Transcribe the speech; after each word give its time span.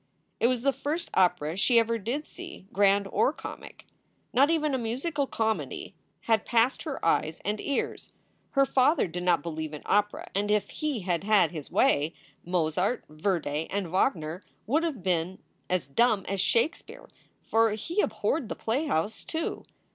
It 0.39 0.47
was 0.47 0.63
the 0.63 0.73
first 0.73 1.11
opera 1.13 1.55
she 1.55 1.77
ever 1.77 1.99
did 1.99 2.25
see, 2.25 2.65
grand 2.73 3.07
or 3.11 3.31
comic. 3.31 3.85
Not 4.33 4.49
even 4.49 4.73
a 4.73 4.79
musical 4.79 5.27
comedy 5.27 5.93
had 6.21 6.43
passed 6.43 6.81
her 6.85 7.05
eyes 7.05 7.39
and 7.45 7.61
ears. 7.61 8.11
Her 8.53 8.65
father 8.65 9.05
did 9.05 9.21
not 9.21 9.43
believe 9.43 9.75
in 9.75 9.83
opera, 9.85 10.31
and 10.33 10.49
if 10.49 10.71
he 10.71 11.01
had 11.01 11.23
had 11.23 11.51
his 11.51 11.69
way 11.69 12.15
Mozart, 12.43 13.03
Verdi, 13.09 13.67
and 13.69 13.89
Wagner 13.91 14.43
would 14.65 14.81
have 14.81 15.03
been 15.03 15.37
as 15.69 15.87
dumb 15.87 16.25
as 16.27 16.41
Shakespeare 16.41 17.07
for 17.39 17.73
he 17.73 18.01
abhorred 18.01 18.49
the 18.49 18.55
playhouse, 18.55 19.23
too. 19.23 19.65